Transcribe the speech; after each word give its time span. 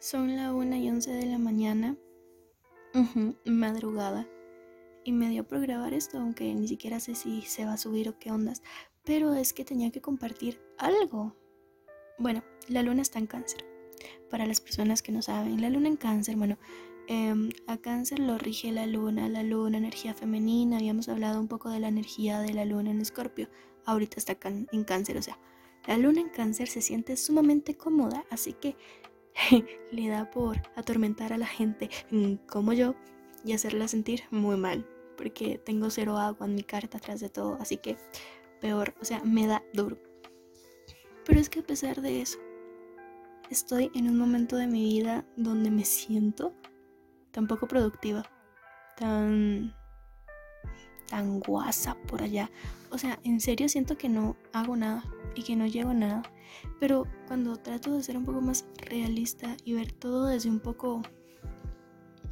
Son 0.00 0.36
la 0.36 0.54
1 0.54 0.76
y 0.76 0.88
11 0.88 1.10
de 1.10 1.26
la 1.26 1.38
mañana, 1.38 1.96
madrugada, 3.44 4.28
y 5.02 5.10
me 5.10 5.28
dio 5.28 5.44
por 5.44 5.60
grabar 5.60 5.92
esto, 5.92 6.18
aunque 6.18 6.54
ni 6.54 6.68
siquiera 6.68 7.00
sé 7.00 7.16
si 7.16 7.42
se 7.42 7.64
va 7.64 7.72
a 7.72 7.78
subir 7.78 8.08
o 8.08 8.16
qué 8.16 8.30
ondas, 8.30 8.62
pero 9.04 9.34
es 9.34 9.52
que 9.52 9.64
tenía 9.64 9.90
que 9.90 10.00
compartir 10.00 10.60
algo. 10.78 11.34
Bueno, 12.16 12.44
la 12.68 12.84
luna 12.84 13.02
está 13.02 13.18
en 13.18 13.26
cáncer. 13.26 13.64
Para 14.30 14.46
las 14.46 14.60
personas 14.60 15.02
que 15.02 15.10
no 15.10 15.20
saben, 15.20 15.60
la 15.60 15.68
luna 15.68 15.88
en 15.88 15.96
cáncer, 15.96 16.36
bueno, 16.36 16.58
em, 17.08 17.50
a 17.66 17.78
cáncer 17.78 18.20
lo 18.20 18.38
rige 18.38 18.70
la 18.70 18.86
luna, 18.86 19.28
la 19.28 19.42
luna, 19.42 19.78
energía 19.78 20.14
femenina, 20.14 20.76
habíamos 20.76 21.08
hablado 21.08 21.40
un 21.40 21.48
poco 21.48 21.70
de 21.70 21.80
la 21.80 21.88
energía 21.88 22.38
de 22.38 22.54
la 22.54 22.64
luna 22.64 22.92
en 22.92 23.00
escorpio, 23.00 23.48
ahorita 23.84 24.18
está 24.18 24.38
en 24.44 24.84
cáncer, 24.84 25.16
o 25.16 25.22
sea, 25.22 25.40
la 25.88 25.96
luna 25.96 26.20
en 26.20 26.28
cáncer 26.28 26.68
se 26.68 26.82
siente 26.82 27.16
sumamente 27.16 27.76
cómoda, 27.76 28.24
así 28.30 28.52
que 28.52 28.76
le 29.92 30.08
da 30.08 30.30
por 30.30 30.56
atormentar 30.76 31.32
a 31.32 31.38
la 31.38 31.46
gente 31.46 31.90
mm, 32.10 32.34
como 32.46 32.72
yo 32.72 32.94
y 33.44 33.52
hacerla 33.52 33.88
sentir 33.88 34.22
muy 34.30 34.56
mal, 34.56 34.86
porque 35.16 35.58
tengo 35.58 35.90
cero 35.90 36.18
agua 36.18 36.46
en 36.46 36.54
mi 36.54 36.62
carta 36.62 36.98
atrás 36.98 37.20
de 37.20 37.28
todo, 37.28 37.56
así 37.60 37.76
que 37.76 37.96
peor, 38.60 38.94
o 39.00 39.04
sea, 39.04 39.22
me 39.24 39.46
da 39.46 39.62
duro. 39.72 39.98
Pero 41.24 41.40
es 41.40 41.48
que 41.48 41.60
a 41.60 41.66
pesar 41.66 42.00
de 42.00 42.22
eso, 42.22 42.38
estoy 43.50 43.90
en 43.94 44.08
un 44.08 44.18
momento 44.18 44.56
de 44.56 44.66
mi 44.66 44.82
vida 44.84 45.24
donde 45.36 45.70
me 45.70 45.84
siento 45.84 46.52
tan 47.30 47.46
poco 47.46 47.68
productiva, 47.68 48.24
tan 48.96 49.74
tan 51.08 51.40
guasa 51.40 51.96
por 52.06 52.22
allá. 52.22 52.50
O 52.90 52.98
sea, 52.98 53.18
en 53.24 53.40
serio 53.40 53.68
siento 53.68 53.96
que 53.96 54.08
no 54.08 54.36
hago 54.52 54.76
nada 54.76 55.04
y 55.38 55.42
que 55.44 55.54
no 55.54 55.66
llego 55.66 55.90
a 55.90 55.94
nada. 55.94 56.22
Pero 56.80 57.06
cuando 57.28 57.56
trato 57.56 57.94
de 57.94 58.02
ser 58.02 58.16
un 58.16 58.24
poco 58.24 58.40
más 58.40 58.66
realista 58.76 59.56
y 59.64 59.74
ver 59.74 59.92
todo 59.92 60.26
desde 60.26 60.50
un 60.50 60.58
poco 60.58 61.00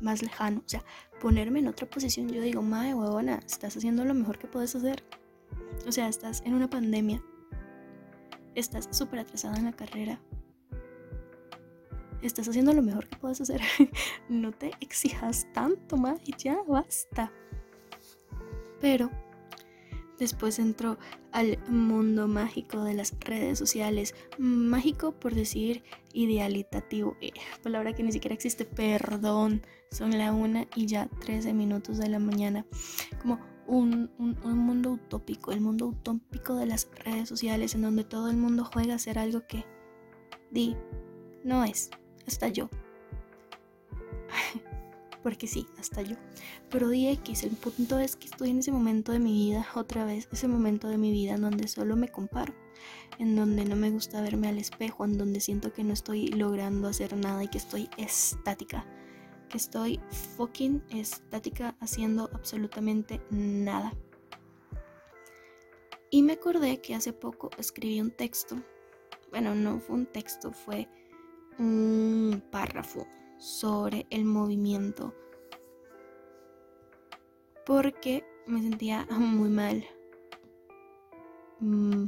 más 0.01 0.23
lejano, 0.23 0.63
o 0.67 0.69
sea, 0.69 0.85
ponerme 1.21 1.61
en 1.61 1.69
otra 1.69 1.89
posición, 1.89 2.29
yo 2.29 2.43
digo, 2.43 2.63
madre 2.63 2.95
huevona, 2.95 3.41
estás 3.47 3.77
haciendo 3.77 4.05
lo 4.05 4.13
mejor 4.13 4.39
que 4.39 4.49
puedes 4.49 4.75
hacer. 4.75 5.05
O 5.87 5.93
sea, 5.93 6.09
estás 6.09 6.43
en 6.45 6.55
una 6.55 6.69
pandemia. 6.69 7.23
Estás 8.57 8.89
súper 8.91 9.21
atrasada 9.21 9.57
en 9.57 9.67
la 9.67 9.73
carrera. 9.73 10.21
Estás 12.23 12.49
haciendo 12.49 12.73
lo 12.73 12.83
mejor 12.83 13.07
que 13.07 13.19
puedes 13.19 13.41
hacer. 13.41 13.61
no 14.29 14.51
te 14.51 14.73
exijas 14.81 15.47
tanto, 15.53 15.97
y 16.25 16.35
ya 16.37 16.59
basta. 16.67 17.31
Pero 18.81 19.11
Después 20.19 20.59
entró 20.59 20.99
al 21.33 21.59
mundo 21.69 22.27
mágico 22.29 22.85
de 22.85 22.95
las 22.95 23.15
redes 23.21 23.59
sociales. 23.59 24.15
Mágico 24.39 25.13
por 25.13 25.35
decir 25.35 25.83
idealitativo. 26.13 27.17
Eh, 27.21 27.33
palabra 27.63 27.93
que 27.93 28.03
ni 28.03 28.13
siquiera 28.13 28.35
existe. 28.35 28.65
Perdón. 28.65 29.63
Son 29.91 30.17
la 30.19 30.33
una 30.33 30.67
y 30.75 30.87
ya 30.87 31.09
13 31.21 31.55
minutos 31.55 31.99
de 31.99 32.09
la 32.09 32.19
mañana. 32.19 32.67
Como 33.23 33.39
un, 33.67 34.11
un, 34.19 34.59
mundo 34.59 34.93
utópico. 34.93 35.53
El 35.53 35.61
mundo 35.61 35.87
utópico 35.87 36.57
de 36.57 36.67
las 36.67 36.89
redes 37.05 37.29
sociales 37.29 37.75
en 37.75 37.83
donde 37.83 38.05
todo 38.05 38.31
el 38.31 38.37
mundo 38.37 38.65
juega 38.65 38.95
a 38.95 38.99
ser 38.99 39.19
algo 39.19 39.47
que... 39.47 39.65
Di. 40.51 40.77
No 41.45 41.65
es. 41.65 41.91
Hasta 42.27 42.49
yo 42.49 42.69
porque 45.27 45.49
sí, 45.49 45.67
hasta 45.77 46.03
yo. 46.03 46.15
Pero 46.71 46.89
di 46.89 47.09
X, 47.09 47.43
el 47.43 47.57
punto 47.57 47.99
es 47.99 48.15
que 48.15 48.27
estoy 48.27 48.51
en 48.51 48.61
ese 48.61 48.71
momento 48.71 49.11
de 49.11 49.19
mi 49.19 49.33
vida, 49.33 49.67
otra 49.75 50.05
vez, 50.05 50.29
ese 50.31 50.47
momento 50.47 50.87
de 50.87 50.99
mi 50.99 51.11
vida 51.11 51.35
en 51.35 51.41
donde 51.41 51.67
solo 51.67 51.97
me 51.97 52.07
comparo, 52.07 52.55
en 53.19 53.35
donde 53.35 53.65
no 53.65 53.75
me 53.75 53.91
gusta 53.91 54.23
verme 54.23 54.47
al 54.47 54.57
espejo, 54.57 55.05
en 55.05 55.19
donde 55.19 55.41
siento 55.41 55.73
que 55.73 55.83
no 55.83 55.95
estoy 55.95 56.29
logrando 56.29 56.87
hacer 56.87 57.17
nada 57.17 57.43
y 57.43 57.49
que 57.49 57.59
estoy 57.59 57.89
estática, 57.97 58.87
que 59.49 59.57
estoy 59.57 59.99
fucking 60.37 60.85
estática 60.91 61.75
haciendo 61.81 62.31
absolutamente 62.33 63.21
nada. 63.29 63.93
Y 66.09 66.23
me 66.23 66.35
acordé 66.35 66.81
que 66.81 66.95
hace 66.95 67.13
poco 67.13 67.51
escribí 67.59 68.01
un 68.01 68.13
texto, 68.13 68.63
bueno, 69.33 69.57
no 69.57 69.81
fue 69.81 69.97
un 69.97 70.07
texto, 70.07 70.53
fue 70.53 70.89
un 71.59 72.41
párrafo 72.53 73.09
sobre 73.39 74.07
el 74.11 74.25
movimiento 74.25 75.15
porque 77.67 78.25
me 78.47 78.63
sentía 78.63 79.07
muy 79.11 79.51
mal. 79.51 79.85
Mm, 81.61 82.05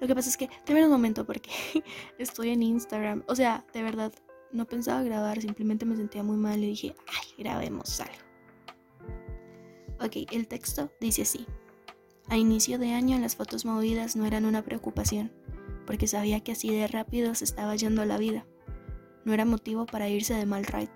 lo 0.00 0.06
que 0.06 0.14
pasa 0.14 0.28
es 0.28 0.36
que, 0.36 0.50
Tengo 0.64 0.84
un 0.84 0.90
momento 0.90 1.24
porque 1.24 1.50
estoy 2.18 2.50
en 2.50 2.62
Instagram. 2.62 3.22
O 3.28 3.36
sea, 3.36 3.64
de 3.72 3.82
verdad, 3.82 4.12
no 4.50 4.66
pensaba 4.66 5.02
grabar, 5.02 5.40
simplemente 5.40 5.86
me 5.86 5.96
sentía 5.96 6.22
muy 6.22 6.36
mal 6.36 6.62
y 6.62 6.66
dije, 6.66 6.94
ay, 7.06 7.42
grabemos 7.42 8.00
algo. 8.00 8.14
Ok, 10.00 10.32
el 10.32 10.48
texto 10.48 10.90
dice 11.00 11.22
así. 11.22 11.46
A 12.28 12.36
inicio 12.36 12.78
de 12.78 12.92
año 12.92 13.18
las 13.18 13.36
fotos 13.36 13.64
movidas 13.64 14.16
no 14.16 14.26
eran 14.26 14.44
una 14.44 14.62
preocupación, 14.62 15.32
porque 15.86 16.06
sabía 16.06 16.40
que 16.40 16.52
así 16.52 16.74
de 16.74 16.88
rápido 16.88 17.34
se 17.34 17.44
estaba 17.44 17.76
yendo 17.76 18.04
la 18.04 18.18
vida. 18.18 18.46
No 19.24 19.32
era 19.32 19.44
motivo 19.44 19.86
para 19.86 20.08
irse 20.08 20.34
de 20.34 20.46
mal 20.46 20.64
ride. 20.64 20.90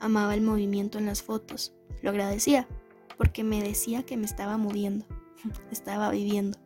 Amaba 0.00 0.34
el 0.34 0.42
movimiento 0.42 0.98
en 0.98 1.06
las 1.06 1.22
fotos. 1.22 1.72
Lo 2.02 2.10
agradecía, 2.10 2.68
porque 3.16 3.44
me 3.44 3.62
decía 3.62 4.02
que 4.02 4.16
me 4.16 4.26
estaba 4.26 4.56
moviendo, 4.56 5.06
estaba 5.70 6.10
viviendo. 6.10 6.58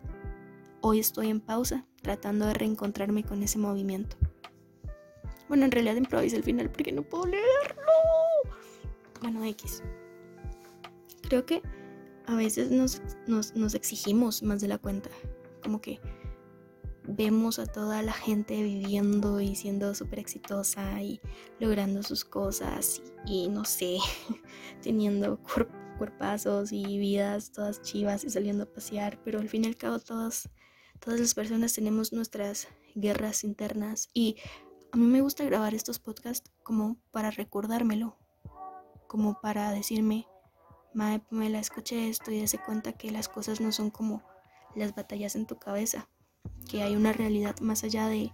Hoy 0.80 0.98
estoy 1.00 1.28
en 1.28 1.40
pausa, 1.40 1.84
tratando 2.02 2.46
de 2.46 2.54
reencontrarme 2.54 3.24
con 3.24 3.42
ese 3.42 3.58
movimiento. 3.58 4.16
Bueno, 5.48 5.64
en 5.64 5.70
realidad 5.70 5.96
improvisé 5.96 6.36
el 6.36 6.44
final 6.44 6.70
porque 6.70 6.92
no 6.92 7.02
puedo 7.02 7.26
leerlo. 7.26 7.82
Bueno, 9.22 9.44
X. 9.44 9.82
Creo 11.22 11.44
que 11.46 11.62
a 12.26 12.34
veces 12.34 12.70
nos, 12.70 13.02
nos, 13.26 13.54
nos 13.54 13.74
exigimos 13.74 14.42
más 14.42 14.60
de 14.60 14.68
la 14.68 14.78
cuenta. 14.78 15.10
Como 15.62 15.80
que 15.80 16.00
vemos 17.08 17.58
a 17.58 17.66
toda 17.66 18.02
la 18.02 18.12
gente 18.12 18.62
viviendo 18.62 19.40
y 19.40 19.56
siendo 19.56 19.94
súper 19.94 20.18
exitosa 20.18 21.00
y 21.00 21.20
logrando 21.58 22.02
sus 22.02 22.24
cosas 22.24 23.02
y, 23.24 23.48
no 23.48 23.64
sé, 23.64 23.96
teniendo 24.82 25.40
cuerpazos 25.96 26.70
y 26.70 26.98
vidas 26.98 27.50
todas 27.50 27.80
chivas 27.80 28.24
y 28.24 28.30
saliendo 28.30 28.64
a 28.64 28.72
pasear, 28.72 29.18
pero 29.24 29.40
al 29.40 29.48
fin 29.48 29.64
y 29.64 29.68
al 29.68 29.76
cabo 29.76 29.98
todas, 29.98 30.50
todas 31.00 31.18
las 31.18 31.34
personas 31.34 31.72
tenemos 31.72 32.12
nuestras 32.12 32.68
guerras 32.94 33.42
internas 33.42 34.10
y 34.12 34.36
a 34.92 34.96
mí 34.98 35.06
me 35.06 35.22
gusta 35.22 35.44
grabar 35.44 35.74
estos 35.74 35.98
podcasts 35.98 36.50
como 36.62 36.98
para 37.10 37.30
recordármelo, 37.30 38.18
como 39.06 39.40
para 39.40 39.70
decirme, 39.72 40.26
Mae, 40.92 41.22
me 41.30 41.48
la 41.48 41.58
escuché 41.58 42.08
esto 42.08 42.30
y 42.30 42.40
dése 42.40 42.58
cuenta 42.58 42.92
que 42.92 43.10
las 43.10 43.28
cosas 43.28 43.60
no 43.60 43.72
son 43.72 43.90
como 43.90 44.22
las 44.74 44.94
batallas 44.94 45.36
en 45.36 45.46
tu 45.46 45.58
cabeza 45.58 46.08
que 46.68 46.82
hay 46.82 46.94
una 46.94 47.12
realidad 47.12 47.58
más 47.60 47.82
allá 47.82 48.06
de, 48.06 48.30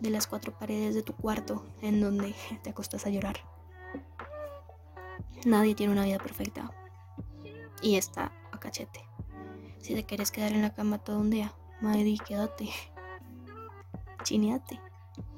de 0.00 0.10
las 0.10 0.26
cuatro 0.26 0.56
paredes 0.56 0.94
de 0.94 1.02
tu 1.02 1.14
cuarto 1.14 1.66
en 1.82 2.00
donde 2.00 2.34
te 2.62 2.70
acostas 2.70 3.04
a 3.04 3.10
llorar. 3.10 3.36
Nadie 5.44 5.74
tiene 5.74 5.92
una 5.92 6.04
vida 6.04 6.18
perfecta. 6.18 6.70
Y 7.82 7.96
está 7.96 8.32
a 8.52 8.60
cachete. 8.60 9.04
Si 9.80 9.94
te 9.94 10.04
quieres 10.04 10.30
quedar 10.30 10.52
en 10.52 10.62
la 10.62 10.72
cama 10.72 10.98
todo 10.98 11.18
un 11.18 11.30
día, 11.30 11.52
madre, 11.80 12.14
quédate. 12.24 12.70
Chineate. 14.22 14.80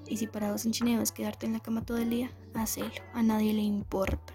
Y 0.07 0.19
si 0.19 0.27
para 0.27 0.53
vos 0.53 0.67
en 0.67 0.73
chineo 0.73 1.01
es 1.01 1.11
quedarte 1.11 1.47
en 1.47 1.55
la 1.55 1.61
cama 1.61 1.87
todo 1.87 1.97
el 1.97 2.11
día, 2.11 2.31
hacelo. 2.55 2.91
A 3.15 3.23
nadie 3.23 3.55
le 3.55 3.63
importa. 3.63 4.35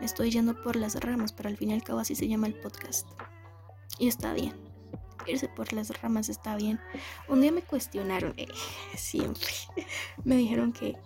Me 0.00 0.06
estoy 0.06 0.32
yendo 0.32 0.60
por 0.60 0.74
las 0.74 0.96
ramas, 1.00 1.32
pero 1.32 1.48
al 1.48 1.56
fin 1.56 1.70
y 1.70 1.74
al 1.74 1.84
cabo 1.84 2.00
así 2.00 2.16
se 2.16 2.26
llama 2.26 2.48
el 2.48 2.54
podcast. 2.54 3.06
Y 4.00 4.08
está 4.08 4.32
bien 4.32 4.71
irse 5.26 5.48
por 5.48 5.72
las 5.72 6.00
ramas 6.00 6.28
está 6.28 6.56
bien. 6.56 6.80
Un 7.28 7.40
día 7.40 7.52
me 7.52 7.62
cuestionaron, 7.62 8.34
eh, 8.36 8.48
siempre, 8.96 9.52
me 10.24 10.36
dijeron 10.36 10.72
que, 10.72 10.96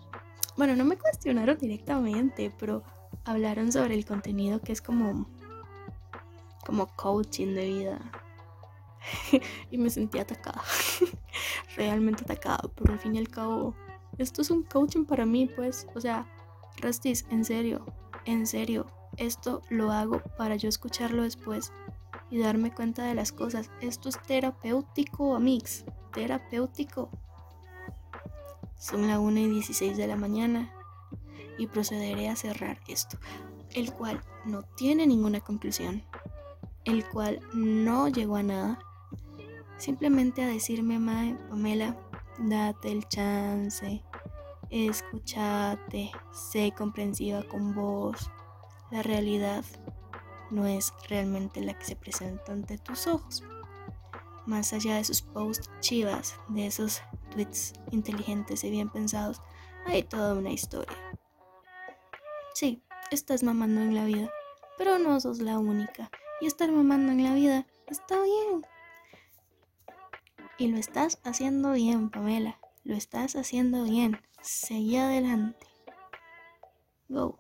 bueno, 0.57 0.77
no 0.77 0.85
me 0.85 0.97
cuestionaron 0.97 1.59
directamente, 1.59 2.53
pero 2.59 2.83
hablaron 3.25 3.73
sobre 3.73 3.95
el 3.95 4.05
contenido 4.05 4.61
que 4.61 4.73
es 4.73 4.81
como, 4.81 5.27
como 6.65 6.87
coaching 6.97 7.55
de 7.55 7.67
vida. 7.67 8.13
y 9.71 9.79
me 9.79 9.91
sentí 9.91 10.19
atacada, 10.19 10.63
realmente 11.77 12.25
atacada, 12.25 12.69
pero 12.75 12.93
al 12.93 12.99
fin 12.99 13.15
y 13.15 13.19
al 13.19 13.29
cabo, 13.29 13.75
esto 14.19 14.43
es 14.43 14.51
un 14.51 14.63
coaching 14.63 15.05
para 15.05 15.27
mí, 15.27 15.47
pues, 15.47 15.87
o 15.95 16.01
sea, 16.01 16.27
Rastis, 16.79 17.27
en 17.31 17.45
serio, 17.45 17.87
en 18.25 18.47
serio, 18.47 18.87
esto 19.17 19.63
lo 19.71 19.93
hago 19.93 20.21
para 20.37 20.57
yo 20.57 20.69
escucharlo 20.69 21.23
después 21.23 21.73
y 22.31 22.39
darme 22.39 22.75
cuenta 22.75 23.05
de 23.05 23.15
las 23.15 23.33
cosas. 23.33 23.71
Esto 23.81 24.09
es 24.09 24.21
terapéutico, 24.23 25.35
amigos. 25.35 25.85
Terapéutico. 26.13 27.11
Son 28.79 29.07
la 29.07 29.19
1 29.19 29.41
y 29.41 29.49
16 29.49 29.97
de 29.97 30.07
la 30.07 30.17
mañana 30.17 30.73
y 31.59 31.67
procederé 31.67 32.29
a 32.29 32.37
cerrar 32.37 32.79
esto, 32.89 33.19
el 33.75 33.93
cual 33.93 34.21
no 34.45 34.63
tiene 34.63 35.07
ninguna 35.07 35.41
conclusión, 35.41 36.03
el 36.85 37.09
cual 37.09 37.41
no 37.55 38.09
llegó 38.09 38.37
a 38.37 38.43
nada. 38.43 38.79
Simplemente 39.79 40.43
a 40.43 40.47
decirme, 40.47 40.99
Mae, 40.99 41.35
Pamela, 41.49 41.97
date 42.39 42.93
el 42.93 43.09
chance, 43.09 44.03
escúchate, 44.71 46.13
sé 46.33 46.73
comprensiva 46.77 47.43
con 47.43 47.75
vos. 47.75 48.31
La 48.91 49.03
realidad 49.03 49.65
no 50.51 50.67
es 50.67 50.93
realmente 51.09 51.61
la 51.61 51.79
que 51.79 51.85
se 51.85 51.97
presenta 51.97 52.53
ante 52.53 52.79
tus 52.79 53.07
ojos. 53.07 53.43
Más 54.47 54.73
allá 54.73 54.95
de 54.95 55.01
esos 55.01 55.23
posts 55.23 55.69
chivas, 55.81 56.39
de 56.49 56.67
esos 56.67 57.03
tweets 57.31 57.73
inteligentes 57.91 58.63
y 58.65 58.71
bien 58.71 58.89
pensados, 58.89 59.43
hay 59.87 60.03
toda 60.03 60.35
una 60.35 60.51
historia. 60.51 60.97
Sí, 62.55 62.83
estás 63.11 63.43
mamando 63.43 63.81
en 63.81 63.95
la 63.95 64.05
vida, 64.05 64.31
pero 64.79 64.99
no 64.99 65.21
sos 65.21 65.41
la 65.41 65.59
única. 65.59 66.11
Y 66.41 66.47
estar 66.47 66.71
mamando 66.71 67.13
en 67.13 67.23
la 67.23 67.35
vida 67.35 67.67
está 67.87 68.23
bien. 68.23 68.67
Y 70.59 70.69
lo 70.69 70.79
estás 70.79 71.19
haciendo 71.25 71.73
bien, 71.73 72.11
Pamela. 72.11 72.59
Lo 72.85 72.95
estás 72.95 73.37
haciendo 73.37 73.85
bien. 73.85 74.21
Seguí 74.41 74.97
adelante. 74.97 75.67
Go. 77.09 77.39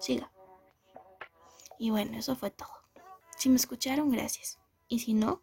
Siga. 0.00 0.33
Y 1.78 1.90
bueno, 1.90 2.18
eso 2.18 2.36
fue 2.36 2.50
todo. 2.50 2.68
Si 3.36 3.48
me 3.48 3.56
escucharon, 3.56 4.10
gracias. 4.10 4.58
Y 4.88 5.00
si 5.00 5.14
no, 5.14 5.42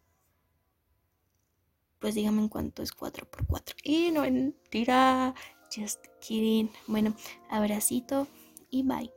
pues 1.98 2.14
díganme 2.14 2.42
en 2.42 2.48
cuánto 2.48 2.82
es 2.82 2.92
4x4. 2.96 3.74
Y 3.84 4.10
no 4.10 4.22
mentira. 4.22 5.34
Just 5.74 6.04
kidding. 6.20 6.70
Bueno, 6.86 7.14
abracito 7.48 8.26
y 8.70 8.82
bye. 8.82 9.12